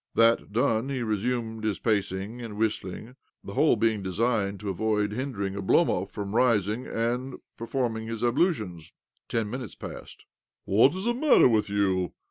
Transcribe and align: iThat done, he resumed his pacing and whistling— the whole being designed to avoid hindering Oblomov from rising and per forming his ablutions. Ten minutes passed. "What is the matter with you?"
iThat 0.17 0.51
done, 0.51 0.89
he 0.89 1.03
resumed 1.03 1.63
his 1.63 1.77
pacing 1.77 2.41
and 2.41 2.57
whistling— 2.57 3.15
the 3.43 3.53
whole 3.53 3.75
being 3.75 4.01
designed 4.01 4.59
to 4.59 4.71
avoid 4.71 5.11
hindering 5.11 5.53
Oblomov 5.53 6.09
from 6.09 6.35
rising 6.35 6.87
and 6.87 7.35
per 7.55 7.67
forming 7.67 8.07
his 8.07 8.23
ablutions. 8.23 8.93
Ten 9.29 9.47
minutes 9.47 9.75
passed. 9.75 10.25
"What 10.65 10.95
is 10.95 11.05
the 11.05 11.13
matter 11.13 11.47
with 11.47 11.69
you?" 11.69 12.13